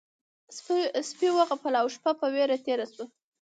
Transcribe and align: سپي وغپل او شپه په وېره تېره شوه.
سپي 1.09 1.27
وغپل 1.37 1.73
او 1.81 1.87
شپه 1.95 2.11
په 2.19 2.27
وېره 2.33 2.57
تېره 2.65 2.85
شوه. 2.93 3.05